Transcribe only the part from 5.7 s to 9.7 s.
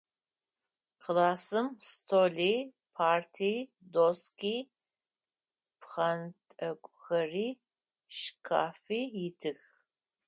пхъэнтӏэкӏухэри, шкафи итых.